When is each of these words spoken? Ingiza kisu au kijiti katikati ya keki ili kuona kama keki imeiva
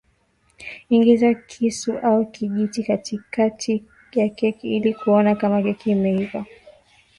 Ingiza 0.89 1.33
kisu 1.33 1.97
au 1.97 2.25
kijiti 2.31 2.83
katikati 2.83 3.83
ya 4.11 4.29
keki 4.29 4.75
ili 4.75 4.93
kuona 4.93 5.35
kama 5.35 5.61
keki 5.63 5.91
imeiva 5.91 6.45